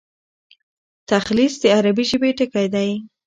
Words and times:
تلخیص 1.07 1.53
د 1.61 1.63
عربي 1.77 2.03
ژبي 2.09 2.31
ټکی 2.37 2.65
دﺉ. 2.73 2.91